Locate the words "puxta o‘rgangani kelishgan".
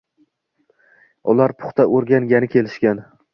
1.59-3.05